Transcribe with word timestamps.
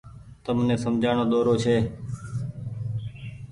تم 0.43 0.57
ني 0.67 0.75
سمجهآڻو 0.83 1.23
ۮورو 1.31 1.53
ڇي۔ 1.63 1.75